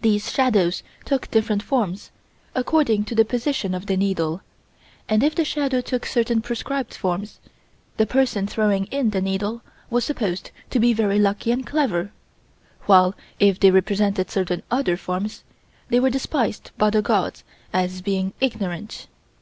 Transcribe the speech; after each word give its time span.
These 0.00 0.32
shadows 0.32 0.82
took 1.04 1.30
different 1.30 1.62
forms, 1.62 2.10
according 2.54 3.04
to 3.04 3.14
the 3.14 3.26
position 3.26 3.74
of 3.74 3.84
the 3.84 3.96
needle, 3.98 4.40
and 5.06 5.22
if 5.22 5.34
the 5.34 5.44
shadow 5.44 5.82
took 5.82 6.06
certain 6.06 6.40
prescribed 6.40 6.94
forms, 6.94 7.40
the 7.98 8.06
person 8.06 8.46
throwing 8.46 8.86
in 8.86 9.10
the 9.10 9.20
needle 9.20 9.60
was 9.90 10.02
supposed 10.06 10.50
to 10.70 10.80
be 10.80 10.94
very 10.94 11.18
lucky 11.18 11.52
and 11.52 11.66
clever, 11.66 12.10
while 12.86 13.14
if 13.38 13.60
they 13.60 13.70
represented 13.70 14.30
certain 14.30 14.62
other 14.70 14.96
forms, 14.96 15.44
they 15.90 16.00
were 16.00 16.08
despised 16.08 16.70
by 16.78 16.88
the 16.88 17.02
gods 17.02 17.44
as 17.70 18.00
being 18.00 18.32
ignorant. 18.40 19.08